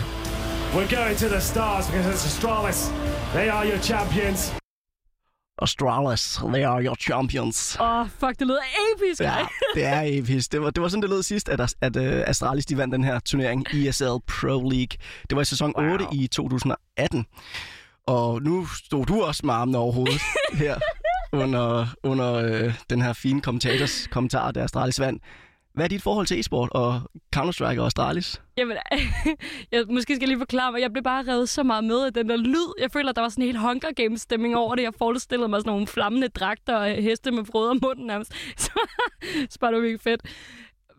We're 0.75 0.89
going 0.89 1.15
to 1.17 1.29
the 1.29 1.41
stars 1.41 1.87
because 1.87 2.07
it's 2.07 2.25
Astralis. 2.25 2.91
They 3.35 3.51
are 3.51 3.67
your 3.67 3.79
champions. 3.79 4.51
Astralis, 5.61 6.53
they 6.53 6.65
are 6.65 6.83
your 6.83 6.97
champions. 6.97 7.77
Åh, 7.81 8.01
oh, 8.01 8.09
fuck, 8.19 8.39
det 8.39 8.47
lyder 8.47 8.63
episk, 8.95 9.21
Ja, 9.21 9.47
det 9.75 9.85
er 9.85 10.03
episk. 10.03 10.53
Det 10.53 10.61
var, 10.63 10.71
det 10.71 10.83
var 10.83 10.89
sådan, 10.89 11.03
det 11.03 11.11
lød 11.11 11.23
sidst, 11.23 11.49
at, 11.49 11.75
at 11.81 11.97
uh, 11.97 12.03
Astralis 12.27 12.67
de 12.67 12.77
vandt 12.77 12.93
den 12.93 13.05
her 13.05 13.21
turnering, 13.21 13.67
ESL 13.75 14.17
Pro 14.27 14.69
League. 14.71 14.97
Det 15.31 15.37
var 15.37 15.43
i 15.43 15.45
sæson 15.45 15.77
8 15.77 16.07
i 16.13 16.27
2018. 16.27 17.27
Og 18.07 18.43
nu 18.43 18.67
stod 18.67 19.07
du 19.07 19.23
også 19.23 19.47
med 19.47 19.55
armene 19.55 19.79
over 19.79 19.93
hovedet 19.93 20.21
her 20.63 20.77
under, 21.33 21.87
under 22.03 22.35
øh, 22.35 22.75
den 22.91 23.03
her 23.03 23.13
fine 23.13 23.41
kommentators 23.41 24.07
kommentar, 24.07 24.51
der 24.51 24.65
Astralis 24.65 25.01
vandt. 25.01 25.23
Hvad 25.75 25.85
er 25.85 25.89
dit 25.89 26.03
forhold 26.03 26.27
til 26.27 26.41
e-sport 26.41 26.69
og 26.73 27.01
Counter-Strike 27.37 27.81
og 27.81 27.87
Astralis? 27.87 28.43
Jamen, 28.57 28.77
jeg 29.73 29.85
måske 29.91 30.15
skal 30.15 30.21
jeg 30.23 30.29
lige 30.29 30.39
forklare 30.39 30.73
mig. 30.73 30.81
Jeg 30.81 30.93
blev 30.93 31.03
bare 31.05 31.25
revet 31.29 31.49
så 31.49 31.63
meget 31.63 31.85
med 31.85 32.05
af 32.05 32.13
den 32.13 32.29
der 32.29 32.37
lyd. 32.37 32.75
Jeg 32.81 32.91
føler, 32.91 33.13
der 33.13 33.21
var 33.21 33.29
sådan 33.29 33.43
en 33.43 33.47
helt 33.47 33.59
Hunger 33.61 33.93
Games 33.97 34.21
stemning 34.21 34.57
over 34.57 34.75
det. 34.75 34.83
Jeg 34.83 34.93
forestillede 34.99 35.49
mig 35.49 35.61
sådan 35.61 35.71
nogle 35.71 35.87
flammende 35.87 36.29
dragter 36.29 36.77
og 36.77 36.91
heste 36.91 37.31
med 37.31 37.45
frøder 37.45 37.71
om 37.71 37.79
munden 37.83 38.07
nærmest. 38.07 38.33
Så, 38.65 38.71
så 39.51 39.59
det 39.61 39.61
var 39.61 39.81
virkelig 39.81 40.01
fedt. 40.01 40.23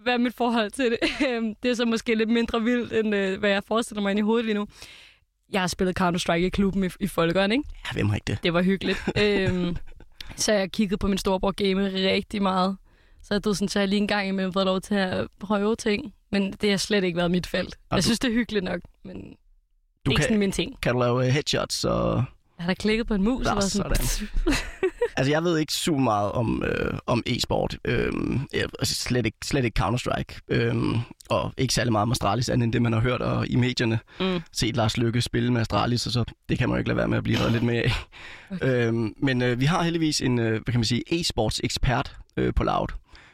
Hvad 0.03 0.13
er 0.13 0.17
mit 0.17 0.33
forhold 0.35 0.71
til 0.71 0.85
det? 0.91 0.99
Øhm, 1.29 1.55
Det 1.63 1.71
er 1.71 1.75
så 1.75 1.85
måske 1.85 2.15
lidt 2.15 2.29
mindre 2.29 2.61
vildt, 2.61 2.93
end 2.93 3.15
øh, 3.15 3.39
hvad 3.39 3.49
jeg 3.49 3.63
forestiller 3.67 4.01
mig 4.01 4.09
ind 4.11 4.19
i 4.19 4.21
hovedet 4.21 4.45
lige 4.45 4.55
nu. 4.55 4.67
Jeg 5.53 5.61
har 5.61 5.67
spillet 5.67 5.99
Counter-Strike 6.01 6.33
i 6.45 6.49
klubben 6.49 6.83
i, 6.83 6.89
i 6.99 7.07
Folkeren, 7.07 7.51
ikke? 7.51 7.63
Ja, 7.85 7.93
hvem 7.93 8.07
har 8.09 8.15
ikke 8.15 8.25
det? 8.27 8.43
Det 8.43 8.53
var 8.53 8.61
hyggeligt. 8.61 8.99
øhm, 9.17 9.77
så 10.35 10.53
jeg 10.53 10.71
kiggede 10.71 10.97
på 10.97 11.07
min 11.07 11.17
storebror 11.17 11.51
game 11.51 11.85
rigtig 12.11 12.41
meget. 12.41 12.77
Så 13.23 13.33
jeg, 13.33 13.41
sådan, 13.55 13.67
så 13.67 13.79
jeg 13.79 13.87
lige 13.87 13.99
en 14.01 14.07
gang 14.07 14.27
imellem 14.27 14.53
fået 14.53 14.65
lov 14.65 14.81
til 14.81 14.95
at 14.95 15.27
prøve 15.39 15.75
ting. 15.75 16.13
Men 16.31 16.51
det 16.61 16.69
har 16.69 16.77
slet 16.77 17.03
ikke 17.03 17.17
været 17.17 17.31
mit 17.31 17.47
felt. 17.47 17.75
Og 17.75 17.95
Jeg 17.95 17.97
du- 17.97 18.03
synes, 18.03 18.19
det 18.19 18.29
er 18.29 18.33
hyggeligt 18.33 18.65
nok, 18.65 18.79
men 19.03 19.15
det 19.15 19.35
Du 20.05 20.11
ikke 20.11 20.19
kan, 20.19 20.23
sådan 20.23 20.39
min 20.39 20.51
ting. 20.51 20.81
kan 20.81 20.93
du 20.93 20.99
lave 20.99 21.25
øh, 21.27 21.31
headshots 21.31 21.83
og 21.85 22.15
Jeg 22.57 22.63
har 22.65 22.67
da 22.67 22.73
klikket 22.73 23.07
på 23.07 23.13
en 23.13 23.23
mus 23.23 23.43
Nå, 23.45 23.49
og 23.51 23.55
været 23.55 23.63
sådan... 23.71 24.27
Altså, 25.17 25.31
jeg 25.31 25.43
ved 25.43 25.57
ikke 25.57 25.73
super 25.73 25.99
meget 25.99 26.31
om, 26.31 26.63
øh, 26.65 26.97
om 27.07 27.23
e-sport. 27.25 27.77
Jeg, 28.53 28.63
altså, 28.79 28.95
slet, 28.95 29.25
ikke, 29.25 29.37
slet 29.43 29.65
ikke 29.65 29.83
Counter-Strike. 29.83 30.39
Øhm, 30.47 30.97
og 31.29 31.53
ikke 31.57 31.73
særlig 31.73 31.91
meget 31.91 32.03
om 32.03 32.11
Astralis, 32.11 32.49
andet 32.49 32.65
end 32.65 32.73
det, 32.73 32.81
man 32.81 32.93
har 32.93 32.99
hørt 32.99 33.21
og 33.21 33.47
i 33.47 33.55
medierne. 33.55 33.99
Mm. 34.19 34.41
Set 34.51 34.75
Lars 34.75 34.97
Lykke 34.97 35.21
spille 35.21 35.53
med 35.53 35.61
Astralis, 35.61 36.05
og 36.05 36.11
så 36.11 36.23
det 36.49 36.57
kan 36.57 36.69
man 36.69 36.75
jo 36.75 36.79
ikke 36.79 36.89
lade 36.89 36.97
være 36.97 37.07
med 37.07 37.17
at 37.17 37.23
blive 37.23 37.39
reddet 37.39 37.51
lidt 37.51 37.63
med 37.63 37.77
af. 37.77 37.91
Okay. 38.51 38.87
Øhm, 38.87 39.13
men 39.17 39.41
øh, 39.41 39.59
vi 39.59 39.65
har 39.65 39.83
heldigvis 39.83 40.21
en, 40.21 40.39
øh, 40.39 40.51
hvad 40.51 40.71
kan 40.71 40.79
man 40.79 40.85
sige, 40.85 41.03
e-sports 41.11 41.59
ekspert 41.63 42.15
øh, 42.37 42.53
på 42.53 42.63
Loud. 42.63 42.87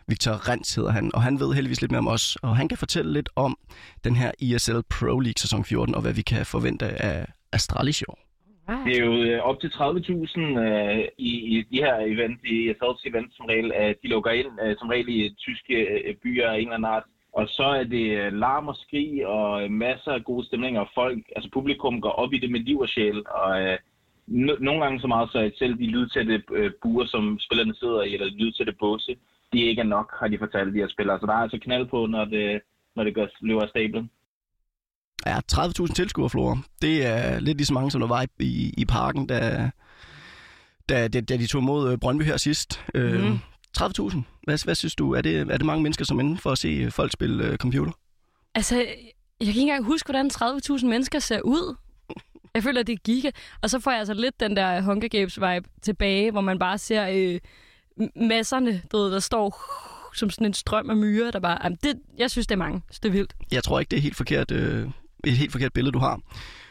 Victor 0.07 0.49
Rens 0.49 0.75
hedder 0.75 0.91
han, 0.91 1.11
og 1.13 1.23
han 1.23 1.39
ved 1.39 1.53
heldigvis 1.53 1.81
lidt 1.81 1.91
mere 1.91 1.99
om 1.99 2.07
os. 2.07 2.37
Og 2.41 2.57
han 2.57 2.67
kan 2.67 2.77
fortælle 2.77 3.13
lidt 3.13 3.29
om 3.35 3.57
den 4.03 4.15
her 4.15 4.31
ESL 4.41 4.79
Pro 4.89 5.19
League 5.19 5.33
sæson 5.37 5.65
14, 5.65 5.95
og 5.95 6.01
hvad 6.01 6.13
vi 6.13 6.21
kan 6.21 6.45
forvente 6.45 7.01
af 7.01 7.25
Astralis 7.51 8.01
i 8.01 8.05
år. 8.07 8.28
Ah. 8.69 8.85
Det 8.85 8.93
er 8.97 9.05
jo 9.05 9.13
øh, 9.23 9.39
op 9.49 9.59
til 9.59 9.67
30.000 9.67 10.39
øh, 10.65 11.05
i, 11.17 11.31
i 11.53 11.61
de 11.71 11.77
her 11.85 11.95
event, 12.13 12.39
i 12.43 12.69
ESL's 12.69 13.01
event 13.09 13.29
som 13.35 13.45
regel, 13.45 13.71
øh, 13.81 13.95
de 14.03 14.07
lukker 14.07 14.31
ind 14.31 14.47
øh, 14.63 14.75
som 14.79 14.89
regel 14.89 15.09
i 15.09 15.35
tyske 15.37 15.75
øh, 15.75 16.15
byer 16.23 16.47
af 16.49 16.55
en 16.55 16.59
eller 16.59 16.73
anden 16.73 16.93
art. 16.95 17.03
Og 17.33 17.47
så 17.47 17.63
er 17.63 17.83
det 17.83 18.05
øh, 18.19 18.33
larm 18.33 18.67
og 18.67 18.75
skrig 18.75 19.27
og 19.27 19.63
øh, 19.63 19.71
masser 19.71 20.11
af 20.11 20.23
gode 20.23 20.45
stemninger, 20.45 20.81
og 20.81 20.89
folk, 20.95 21.23
altså 21.35 21.49
publikum 21.53 22.01
går 22.01 22.09
op 22.09 22.33
i 22.33 22.37
det 22.37 22.51
med 22.51 22.59
liv 22.59 22.79
og 22.79 22.89
sjæl. 22.89 23.23
Og 23.29 23.61
øh, 23.61 23.77
no- 24.27 24.63
nogle 24.63 24.81
gange 24.83 24.99
så 24.99 25.07
meget, 25.07 25.31
så 25.31 25.39
at 25.39 25.57
selv 25.57 25.77
de 25.77 25.85
lydtætte 25.85 26.43
øh, 26.51 26.71
buer, 26.81 27.05
som 27.05 27.39
spillerne 27.39 27.75
sidder 27.75 28.01
i, 28.01 28.13
eller 28.13 28.27
lydtætte 28.37 28.73
båse, 28.79 29.15
de 29.53 29.59
ikke 29.59 29.79
er 29.79 29.93
nok, 29.97 30.15
har 30.19 30.27
de 30.27 30.37
fortalt 30.37 30.73
de 30.73 30.79
her 30.79 30.87
spillere. 30.87 31.19
Så 31.19 31.25
der 31.25 31.33
er 31.33 31.45
altså 31.45 31.59
knald 31.61 31.85
på, 31.85 32.05
når 32.05 32.25
det, 32.25 32.61
når 32.95 33.03
det 33.03 33.15
gør, 33.15 33.27
løber 33.41 33.61
af 33.61 33.69
stablen. 33.69 34.09
Ja, 35.25 35.39
30.000 35.53 35.93
tilskuere, 35.93 36.29
Flora. 36.29 36.57
Det 36.81 37.05
er 37.05 37.39
lidt 37.39 37.57
lige 37.57 37.65
så 37.65 37.73
mange, 37.73 37.91
som 37.91 38.01
der 38.01 38.07
var 38.07 38.21
i, 38.21 38.27
i, 38.39 38.73
i 38.77 38.85
parken, 38.85 39.27
da, 39.27 39.69
da, 40.89 41.07
da, 41.07 41.21
da 41.21 41.37
de 41.37 41.47
tog 41.47 41.61
imod 41.61 41.91
øh, 41.91 41.97
Brøndby 41.97 42.23
her 42.23 42.37
sidst. 42.37 42.81
Mm. 42.93 42.99
Øh, 42.99 43.23
Mhm. 43.23 43.39
30.000. 43.79 44.17
Hvad, 44.43 44.63
hvad 44.65 44.75
synes 44.75 44.95
du? 44.95 45.11
Er 45.13 45.21
det, 45.21 45.35
er 45.39 45.57
det 45.57 45.65
mange 45.65 45.83
mennesker, 45.83 46.05
som 46.05 46.19
er 46.19 46.23
inde 46.23 46.37
for 46.37 46.51
at 46.51 46.57
se 46.57 46.67
øh, 46.67 46.91
folk 46.91 47.11
spille 47.11 47.43
øh, 47.43 47.57
computer? 47.57 47.91
Altså, 48.55 48.75
jeg 48.75 48.85
kan 49.39 49.47
ikke 49.47 49.61
engang 49.61 49.85
huske, 49.85 50.07
hvordan 50.07 50.29
30.000 50.33 50.85
mennesker 50.85 51.19
ser 51.19 51.41
ud. 51.41 51.75
Jeg 52.53 52.63
føler, 52.63 52.83
det 52.83 52.93
er 52.93 52.97
giga. 53.03 53.31
Og 53.61 53.69
så 53.69 53.79
får 53.79 53.91
jeg 53.91 53.99
altså 53.99 54.13
lidt 54.13 54.39
den 54.39 54.55
der 54.55 54.81
Hunger 54.81 55.07
Games-vibe 55.15 55.79
tilbage, 55.81 56.31
hvor 56.31 56.41
man 56.41 56.59
bare 56.59 56.77
ser 56.77 57.07
øh, 57.11 57.39
masserne, 58.27 58.81
du 58.91 58.97
ved, 58.97 59.11
der 59.11 59.19
står 59.19 59.63
som 60.15 60.29
sådan 60.29 60.47
en 60.47 60.53
strøm 60.53 60.89
af 60.89 60.95
myrer, 60.97 61.31
der 61.31 61.39
bare... 61.39 61.57
Jamen, 61.63 61.77
det, 61.83 61.93
jeg 62.17 62.31
synes, 62.31 62.47
det 62.47 62.55
er 62.55 62.59
mange. 62.59 62.81
Så 62.91 62.99
det 63.03 63.09
er 63.09 63.13
vildt. 63.13 63.33
Jeg 63.51 63.63
tror 63.63 63.79
ikke, 63.79 63.89
det 63.89 63.97
er 63.97 64.01
helt 64.01 64.15
forkert, 64.15 64.51
øh, 64.51 64.87
et 65.27 65.31
helt 65.37 65.51
forkert 65.51 65.73
billede, 65.73 65.91
du 65.93 65.99
har. 65.99 66.19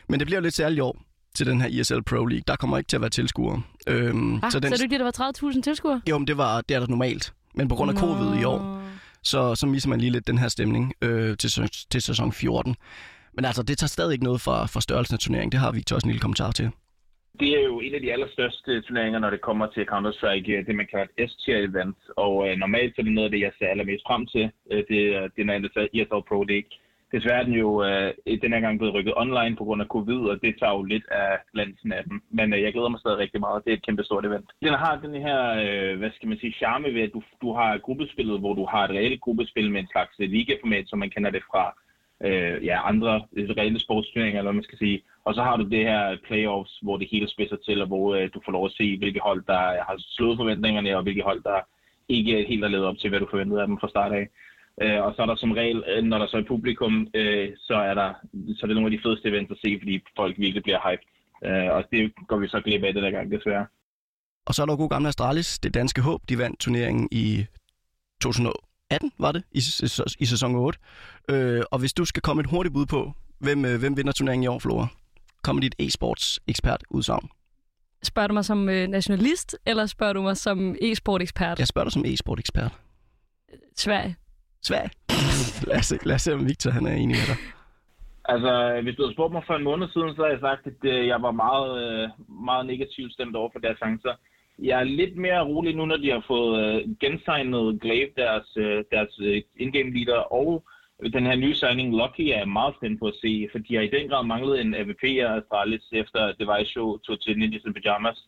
Men 0.09 0.21
det 0.21 0.27
bliver 0.27 0.39
jo 0.39 0.43
lidt 0.43 0.55
særligt 0.55 0.79
i 0.79 0.81
år 0.81 0.97
til 1.35 1.47
den 1.47 1.61
her 1.61 1.81
ESL 1.81 2.03
Pro 2.03 2.25
League. 2.27 2.43
Der 2.47 2.57
kommer 2.57 2.79
ikke 2.79 2.89
til 2.89 2.97
at 2.97 3.01
være 3.01 3.11
tilskuere. 3.11 3.63
Øhm, 3.89 4.35
Ah, 4.43 4.51
så, 4.51 4.61
den, 4.61 4.69
så 4.69 4.75
er 4.75 4.77
det 4.77 4.83
ikke, 4.83 4.93
det, 4.99 5.01
der 5.15 5.23
var 5.25 5.53
30.000 5.55 5.61
tilskuere? 5.63 6.01
Jo, 6.11 6.19
men 6.19 6.27
det, 6.27 6.37
var, 6.37 6.61
det 6.61 6.75
er 6.75 6.81
der 6.81 6.87
normalt. 6.87 7.33
Men 7.55 7.69
på 7.69 7.75
grund 7.75 7.91
af 7.91 7.97
covid 7.97 8.41
i 8.41 8.45
år, 8.45 8.83
så, 9.23 9.55
så 9.55 9.67
misser 9.67 9.89
man 9.89 10.01
lige 10.01 10.11
lidt 10.13 10.27
den 10.27 10.39
her 10.39 10.49
stemning 10.49 10.93
øh, 11.03 11.37
til, 11.37 11.51
til 11.93 12.03
sæson 12.03 12.33
14. 12.33 12.77
Men 13.35 13.45
altså, 13.45 13.63
det 13.63 13.79
tager 13.79 13.89
stadig 13.97 14.13
ikke 14.13 14.25
noget 14.25 14.41
fra, 14.41 14.67
fra 14.67 14.81
størrelsen 14.81 15.15
af 15.15 15.19
turneringen. 15.19 15.53
Det 15.53 15.61
har 15.61 15.73
Victor 15.73 15.97
også 15.97 16.07
en 16.07 16.11
lille 16.13 16.21
kommentar 16.21 16.51
til. 16.51 16.71
Det 17.41 17.49
er 17.59 17.65
jo 17.71 17.81
en 17.87 17.95
af 17.95 18.01
de 18.01 18.13
allerstørste 18.13 18.81
turneringer, 18.87 19.19
når 19.19 19.31
det 19.31 19.41
kommer 19.49 19.67
til 19.75 19.85
Counter-Strike, 19.93 20.55
det 20.67 20.75
man 20.81 20.87
kalder 20.91 21.07
et 21.19 21.31
S-tier-event. 21.31 21.99
Og 22.25 22.33
øh, 22.49 22.53
normalt 22.65 22.91
så 22.95 23.01
er 23.01 23.05
det 23.09 23.13
noget 23.13 23.29
af 23.29 23.33
det, 23.35 23.41
jeg 23.47 23.53
ser 23.59 23.69
allermest 23.75 24.05
frem 24.09 24.23
til. 24.35 24.45
Øh, 24.73 24.83
det, 24.91 25.01
er- 25.17 25.29
det 25.35 25.41
er 25.43 25.45
noget, 25.49 25.63
der 25.63 25.69
hedder 25.81 25.95
ESL 25.99 26.23
Pro 26.29 26.39
League. 26.53 26.71
Desværre 27.13 27.41
er 27.41 27.45
den 27.45 27.53
jo 27.53 27.85
øh, 27.85 28.13
den 28.43 28.53
her 28.53 28.61
gang 28.61 28.79
blevet 28.79 28.95
rykket 28.95 29.15
online 29.17 29.57
på 29.57 29.65
grund 29.65 29.83
af 29.83 29.89
covid, 29.89 30.21
og 30.31 30.43
det 30.43 30.59
tager 30.59 30.73
jo 30.73 30.83
lidt 30.83 31.07
af 31.11 31.39
glansen 31.53 31.93
af 31.93 32.05
den. 32.05 32.21
Men 32.31 32.53
øh, 32.53 32.63
jeg 32.63 32.73
glæder 32.73 32.89
mig 32.89 33.01
stadig 33.01 33.19
rigtig 33.19 33.41
meget. 33.41 33.65
Det 33.65 33.71
er 33.71 33.77
et 33.77 33.87
kæmpe 33.87 34.05
stort 34.05 34.27
event. 34.27 34.51
Den 34.63 34.75
har 34.75 35.01
den 35.05 35.15
her, 35.15 35.41
øh, 35.65 35.99
hvad 35.99 36.11
skal 36.11 36.29
man 36.29 36.39
sige, 36.39 36.53
charme 36.53 36.95
ved, 36.95 37.03
at 37.03 37.13
du, 37.13 37.23
du 37.43 37.53
har 37.53 37.79
gruppespillet, 37.79 38.41
hvor 38.41 38.55
du 38.55 38.65
har 38.67 38.85
et 38.85 38.91
reelt 38.91 39.21
gruppespil 39.21 39.71
med 39.71 39.81
en 39.81 39.93
slags 39.93 40.15
øh, 40.21 40.31
ligaformat, 40.31 40.89
som 40.89 40.99
man 40.99 41.11
kender 41.11 41.31
det 41.31 41.43
fra 41.51 41.75
øh, 42.27 42.65
ja, 42.65 42.89
andre 42.89 43.23
øh, 43.37 43.51
reelle 43.51 43.81
sportsturneringer, 43.81 44.39
eller 44.39 44.51
hvad 44.51 44.61
man 44.61 44.69
skal 44.69 44.79
sige. 44.79 45.03
Og 45.25 45.35
så 45.35 45.43
har 45.43 45.57
du 45.57 45.65
det 45.65 45.85
her 45.85 46.17
playoffs, 46.27 46.79
hvor 46.83 46.97
det 46.97 47.09
hele 47.11 47.29
spidser 47.29 47.57
til, 47.57 47.81
og 47.81 47.87
hvor 47.87 48.15
øh, 48.15 48.29
du 48.35 48.41
får 48.45 48.53
lov 48.53 48.65
at 48.67 48.73
se, 48.73 48.99
hvilke 48.99 49.21
hold, 49.21 49.45
der 49.47 49.63
har 49.89 49.97
slået 49.99 50.37
forventningerne, 50.37 50.97
og 50.97 51.03
hvilke 51.03 51.23
hold, 51.23 51.43
der 51.43 51.61
ikke 52.09 52.45
helt 52.49 52.65
har 52.65 52.71
levet 52.71 52.87
op 52.87 52.99
til, 52.99 53.11
hvad 53.11 53.21
du 53.21 53.27
forventede 53.31 53.61
af 53.61 53.67
dem 53.67 53.79
fra 53.79 53.89
start 53.89 54.13
af. 54.13 54.29
Øh, 54.83 55.01
og 55.05 55.11
så 55.15 55.23
er 55.23 55.27
der 55.27 55.37
som 55.37 55.53
regel, 55.53 55.85
øh, 55.91 56.03
når 56.05 56.19
der 56.19 56.27
så 56.27 56.37
er 56.37 56.45
publikum, 56.49 57.09
øh, 57.15 57.49
så 57.57 57.75
er 57.75 57.95
der 57.95 58.09
så 58.57 58.61
er 58.63 58.67
det 58.67 58.77
nogle 58.77 58.91
af 58.91 58.91
de 58.97 59.03
fedeste 59.05 59.29
events 59.29 59.51
at 59.51 59.59
se, 59.65 59.79
fordi 59.81 60.01
folk 60.17 60.35
virkelig 60.39 60.63
bliver 60.63 60.81
hyped. 60.87 61.07
Øh, 61.49 61.69
og 61.77 61.85
det 61.93 62.13
går 62.29 62.39
vi 62.39 62.49
så 62.49 62.61
glip 62.65 62.83
af 62.85 62.95
den 62.95 63.03
der 63.05 63.11
gang, 63.11 63.31
desværre. 63.33 63.67
Og 64.47 64.55
så 64.55 64.63
er 64.63 64.67
der 64.67 64.77
god 64.77 64.89
gamle 64.91 65.09
Astralis, 65.09 65.59
det 65.59 65.75
danske 65.75 66.01
håb. 66.03 66.21
De 66.29 66.39
vandt 66.39 66.61
turneringen 66.61 67.09
i 67.13 67.47
2018, 68.23 69.13
var 69.19 69.33
det, 69.33 69.43
i, 69.53 69.59
sæs- 69.61 70.17
i 70.21 70.27
sæson 70.27 70.55
8. 70.55 70.79
Øh, 71.31 71.63
og 71.71 71.79
hvis 71.79 71.93
du 71.93 72.05
skal 72.05 72.23
komme 72.23 72.41
et 72.41 72.51
hurtigt 72.51 72.73
bud 72.73 72.87
på, 72.87 73.13
hvem, 73.39 73.65
øh, 73.65 73.79
hvem 73.81 73.97
vinder 73.97 74.13
turneringen 74.13 74.45
i 74.45 74.47
år, 74.47 74.59
Flora? 74.59 74.87
Kom 75.43 75.55
med 75.57 75.63
dit 75.63 75.75
e-sports 75.83 76.39
ekspert 76.49 76.85
udsagn. 76.91 77.29
Spørger 78.03 78.27
du 78.29 78.35
mig 78.35 78.45
som 78.45 78.69
øh, 78.69 78.89
nationalist, 78.89 79.57
eller 79.67 79.87
spørger 79.87 80.13
du 80.13 80.23
mig 80.23 80.37
som 80.37 80.77
e-sport-ekspert? 80.83 81.59
Jeg 81.59 81.67
spørger 81.69 81.85
dig 81.85 81.93
som 81.93 82.05
e-sport 82.07 82.39
ekspert. 82.39 82.73
Sverige. 83.77 84.17
Sverige. 84.63 84.91
lad, 85.69 85.79
os, 85.79 85.87
se- 85.87 86.07
lad 86.07 86.15
os 86.15 86.23
se, 86.23 86.35
om 86.35 86.47
Victor 86.49 86.71
han 86.71 86.87
er 86.87 86.93
enig 86.93 87.17
med 87.17 87.27
dig. 87.27 87.37
Altså, 88.25 88.81
hvis 88.83 88.97
du 88.97 89.03
havde 89.03 89.15
spurgt 89.15 89.33
mig 89.33 89.43
for 89.47 89.55
en 89.55 89.65
måned 89.65 89.89
siden, 89.89 90.15
så 90.15 90.23
havde 90.23 90.33
jeg 90.37 90.41
sagt, 90.41 90.67
at 90.67 90.81
øh, 90.93 91.07
jeg 91.07 91.23
var 91.23 91.31
meget, 91.31 91.71
øh, 91.85 92.09
meget 92.29 92.67
negativt 92.67 93.13
stemt 93.13 93.37
over 93.37 93.51
for 93.53 93.59
deres 93.59 93.79
chancer. 93.79 94.15
Jeg 94.59 94.81
er 94.81 94.85
lidt 94.85 95.17
mere 95.17 95.45
rolig 95.45 95.77
nu, 95.77 95.85
når 95.87 95.97
de 95.97 96.11
har 96.11 96.25
fået 96.27 96.55
øh, 96.65 96.89
gensignet 97.01 97.81
Glaive, 97.81 98.11
deres, 98.17 98.49
øh, 98.57 98.85
deres 98.93 99.13
øh, 99.21 99.43
in-game 99.57 99.91
leader, 99.97 100.21
og 100.33 100.65
den 101.13 101.27
her 101.27 101.37
nye 101.37 101.55
signing 101.55 101.97
Lucky 101.97 102.21
er 102.21 102.39
jeg 102.39 102.49
meget 102.49 102.75
spændt 102.79 103.01
på 103.01 103.07
at 103.07 103.19
se, 103.23 103.49
for 103.53 103.59
de 103.59 103.75
har 103.75 103.83
i 103.83 103.95
den 103.97 104.09
grad 104.09 104.25
manglet 104.25 104.61
en 104.61 104.75
AVP 104.75 105.05
af 105.05 105.37
Astralis, 105.37 105.87
efter 105.93 106.33
Device 106.41 106.71
Show 106.73 106.99
tog 106.99 107.21
til 107.21 107.39
Ninjas 107.39 107.65
in 107.67 107.75
Pyjamas. 107.75 108.19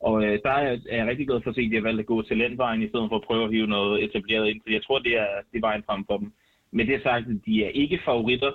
Og 0.00 0.24
øh, 0.24 0.38
der 0.44 0.50
er, 0.50 0.78
er 0.88 0.96
jeg 0.96 1.06
rigtig 1.06 1.26
glad 1.26 1.40
for 1.40 1.50
at 1.50 1.56
se, 1.56 1.60
at 1.60 1.70
de 1.70 1.74
har 1.76 1.82
valgt 1.82 2.00
at 2.00 2.06
gå 2.06 2.22
talentvejen, 2.22 2.82
i 2.82 2.88
stedet 2.88 3.08
for 3.08 3.16
at 3.16 3.22
prøve 3.22 3.44
at 3.44 3.50
hive 3.50 3.66
noget 3.66 4.04
etableret 4.04 4.48
ind, 4.48 4.60
for 4.62 4.70
jeg 4.70 4.84
tror, 4.84 4.98
det 4.98 5.14
er, 5.16 5.26
det 5.52 5.56
er 5.58 5.66
vejen 5.68 5.82
frem 5.86 6.04
for 6.06 6.16
dem. 6.16 6.32
Men 6.70 6.86
det 6.86 6.94
er 6.94 7.02
sagt, 7.02 7.26
at 7.28 7.36
de 7.46 7.64
er 7.64 7.68
ikke 7.68 8.00
favoritter, 8.04 8.52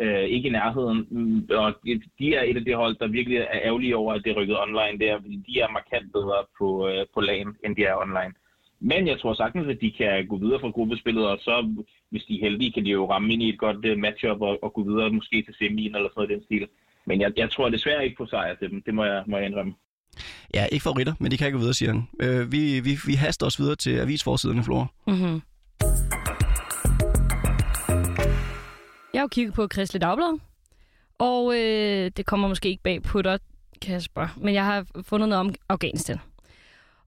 øh, 0.00 0.24
ikke 0.24 0.48
i 0.48 0.52
nærheden, 0.52 1.06
mm, 1.10 1.48
og 1.50 1.74
de- 2.18 2.34
er 2.34 2.42
et 2.42 2.56
af 2.56 2.64
de 2.64 2.74
hold, 2.74 2.96
der 2.96 3.06
virkelig 3.06 3.38
er 3.38 3.60
ærgerlige 3.64 3.96
over, 3.96 4.12
at 4.14 4.24
det 4.24 4.30
er 4.30 4.36
rykket 4.40 4.60
online 4.60 4.98
der, 4.98 5.18
de 5.46 5.60
er 5.60 5.72
markant 5.72 6.12
bedre 6.12 6.44
på, 6.58 6.88
øh, 6.88 7.06
på 7.14 7.20
lagen, 7.20 7.56
end 7.64 7.76
de 7.76 7.84
er 7.84 7.96
online. 7.96 8.34
Men 8.80 9.06
jeg 9.06 9.20
tror 9.20 9.34
sagtens, 9.34 9.68
at 9.68 9.80
de 9.80 9.90
kan 9.90 10.26
gå 10.26 10.36
videre 10.36 10.60
fra 10.60 10.70
gruppespillet, 10.70 11.26
og 11.28 11.38
så, 11.38 11.84
hvis 12.10 12.24
de 12.24 12.34
er 12.34 12.40
heldige, 12.44 12.72
kan 12.72 12.84
de 12.84 12.90
jo 12.90 13.10
ramme 13.10 13.32
ind 13.32 13.42
i 13.42 13.48
et 13.48 13.58
godt 13.58 13.84
øh, 13.84 13.98
matchup 13.98 14.40
og, 14.40 14.64
og 14.64 14.72
gå 14.72 14.82
videre 14.82 15.10
måske 15.10 15.42
til 15.42 15.54
semien 15.58 15.94
eller 15.96 16.08
sådan 16.08 16.12
noget 16.16 16.30
i 16.30 16.34
den 16.34 16.44
stil. 16.44 16.68
Men 17.06 17.20
jeg, 17.20 17.32
jeg 17.36 17.50
tror 17.50 17.68
desværre 17.68 18.04
ikke 18.04 18.16
på 18.16 18.26
sejr 18.26 18.54
til 18.54 18.70
dem, 18.70 18.82
det 18.82 18.94
må 18.94 19.04
jeg, 19.04 19.22
må 19.26 19.36
jeg 19.36 19.46
indrømme. 19.46 19.74
Ja, 20.54 20.66
ikke 20.72 20.82
favoritter, 20.82 21.14
men 21.18 21.30
de 21.30 21.36
kan 21.36 21.46
ikke 21.46 21.56
gå 21.56 21.60
videre, 21.60 21.74
siger 21.74 21.92
han. 21.92 22.08
Øh, 22.20 22.52
vi, 22.52 22.80
vi, 22.80 22.98
vi 23.06 23.14
haster 23.14 23.46
os 23.46 23.58
videre 23.58 23.76
til 23.76 23.98
avisforsiderne, 23.98 24.64
Flora. 24.64 24.86
Mm-hmm. 25.06 25.42
Jeg 29.14 29.20
har 29.20 29.24
jo 29.24 29.28
kigget 29.28 29.54
på 29.54 29.66
Kristelig 29.66 30.00
Dagblad, 30.00 30.38
og 31.18 31.54
øh, 31.54 32.10
det 32.16 32.26
kommer 32.26 32.48
måske 32.48 32.68
ikke 32.68 32.82
bag 32.82 33.02
på 33.02 33.22
dig, 33.22 33.38
Kasper, 33.82 34.28
men 34.36 34.54
jeg 34.54 34.64
har 34.64 34.86
fundet 35.02 35.28
noget 35.28 35.40
om 35.40 35.54
Afghanistan. 35.68 36.18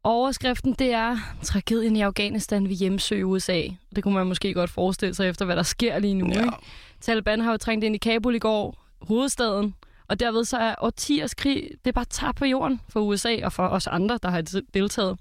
Overskriften, 0.04 0.74
det 0.74 0.94
er 0.94 1.18
tragedien 1.42 1.96
i 1.96 2.02
Afghanistan 2.02 2.70
ved 2.70 2.76
hjemsøge 2.76 3.26
USA. 3.26 3.62
Det 3.96 4.04
kunne 4.04 4.14
man 4.14 4.28
måske 4.28 4.54
godt 4.54 4.70
forestille 4.70 5.16
sig 5.16 5.30
efter, 5.30 5.46
hvad 5.46 5.56
der 5.56 5.64
sker 5.64 6.00
lige 6.00 6.14
nu. 6.14 6.28
Ja. 6.28 6.40
Ikke? 6.40 6.54
Taliban 7.02 7.42
har 7.42 7.52
jo 7.52 7.58
trængt 7.58 7.84
ind 7.84 7.96
i 7.96 7.98
Kabul 7.98 8.36
i 8.36 8.40
går, 8.40 8.86
hovedstaden, 9.02 9.74
og 10.08 10.20
derved 10.20 10.46
så 10.46 10.58
er 10.58 10.76
årtiers 10.82 11.34
krig, 11.34 11.70
det 11.86 11.88
er 11.88 11.94
bare 11.94 12.06
tabt 12.06 12.38
på 12.38 12.46
jorden 12.46 12.82
for 12.90 13.00
USA 13.00 13.38
og 13.44 13.54
for 13.54 13.68
os 13.68 13.88
andre, 13.88 14.20
der 14.24 14.30
har 14.30 14.42
deltaget. 14.74 15.20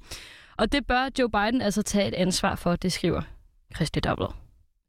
Og 0.57 0.73
det 0.73 0.87
bør 0.87 1.09
Joe 1.19 1.31
Biden 1.31 1.63
altså 1.63 1.83
tage 1.83 2.09
et 2.09 2.15
ansvar 2.15 2.55
for, 2.55 2.77
det 2.77 2.93
skriver 2.93 3.23
Christi 3.77 4.01
Dagblad. 4.01 4.29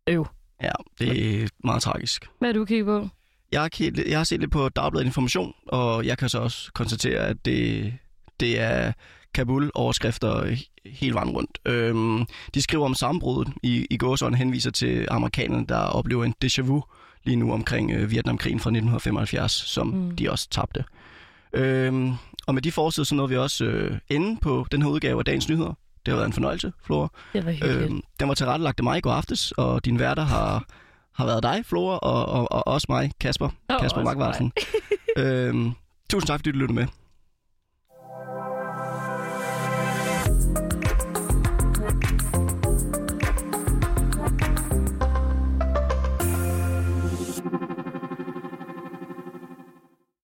Øv. 0.08 0.28
Ja, 0.62 0.72
det 1.00 1.44
er 1.44 1.48
meget 1.64 1.82
tragisk. 1.82 2.26
Hvad 2.40 2.50
er 2.50 2.54
du 2.54 2.66
kigget 2.66 2.86
på? 2.86 3.10
Jeg 3.52 3.62
har, 3.62 3.68
kigget- 3.70 4.08
jeg 4.10 4.20
har 4.20 4.24
set 4.24 4.40
lidt 4.40 4.52
på 4.52 4.70
Dagbladet 4.70 5.06
Information, 5.06 5.54
og 5.68 6.06
jeg 6.06 6.18
kan 6.18 6.30
så 6.30 6.40
også 6.40 6.72
konstatere, 6.74 7.20
at 7.20 7.46
det, 7.46 7.94
det 8.40 8.60
er 8.60 8.94
Kabul-overskrifter 9.34 10.56
hele 10.86 11.14
vejen 11.14 11.30
rundt. 11.30 11.60
Øhm, 11.66 12.26
de 12.54 12.62
skriver 12.62 12.86
om 12.86 12.94
sammenbruddet 12.94 13.54
i, 13.64 13.88
i 13.90 13.98
gåsøjne 13.98 14.38
henviser 14.38 14.72
til 14.72 15.08
amerikanerne, 15.12 15.66
der 15.68 15.78
oplever 15.78 16.26
en 16.26 16.34
déjà 16.46 16.62
vu 16.62 16.84
lige 17.26 17.36
nu 17.36 17.54
omkring 17.54 17.92
øh, 17.92 18.12
Vietnamkrigen 18.12 18.60
fra 18.60 18.70
1975, 18.70 19.52
som 19.52 19.88
Mm. 19.88 20.16
de 20.16 20.32
også 20.32 20.50
tabte. 20.50 20.84
Øhm, 21.54 22.14
og 22.48 22.54
med 22.54 22.62
de 22.62 22.72
forsider, 22.72 23.06
så 23.06 23.16
nåede 23.16 23.30
vi 23.30 23.38
også 23.38 23.66
øh, 23.66 23.98
ende 24.10 24.38
på 24.42 24.66
den 24.72 24.82
her 24.82 24.90
udgave 24.90 25.20
af 25.20 25.26
Dagens 25.26 25.50
Nyheder. 25.50 25.74
Det 26.06 26.12
har 26.12 26.16
været 26.16 26.28
en 26.28 26.34
fornøjelse, 26.34 26.74
Flora. 26.86 27.08
Det 27.34 27.46
var 27.46 27.52
hyggeligt. 27.52 27.78
Øhm, 27.78 28.02
den 28.20 28.28
var 28.28 28.34
tilrettelagt 28.34 28.80
af 28.80 28.84
mig 28.84 28.98
i 28.98 29.02
går 29.02 29.12
aftes, 29.12 29.52
og 29.52 29.86
din 29.86 30.00
værter 30.00 30.24
har, 30.24 30.66
har 31.14 31.26
været 31.26 31.44
dig, 31.44 31.66
Flora, 31.66 31.98
og, 31.98 32.26
og, 32.26 32.52
og 32.52 32.68
også 32.68 32.86
mig, 32.90 33.12
Kasper. 33.20 33.46
Og 33.46 33.82
Kasper 33.82 33.84
også 34.02 34.04
Magvartsen. 34.04 34.52
øhm, 35.18 35.72
tusind 36.10 36.28
tak, 36.28 36.40
fordi 36.40 36.52
du 36.52 36.58
lyttede 36.58 36.74
med. 36.76 36.86